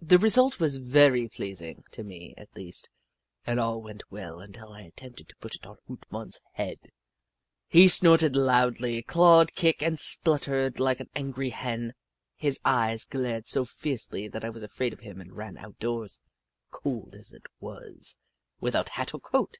[0.00, 2.88] The result was very pleasing, to me, at least,
[3.44, 6.78] and all went well until I attempted to put it on Hoot Mon's head.
[7.68, 11.92] He snorted loudly, clawed, kicked, and splut tered like an angry Hen.
[12.36, 16.20] His eyes glared so fiercely that I was afraid of him and ran out doors,
[16.70, 18.16] cold as it was,
[18.60, 19.58] without hat or coat.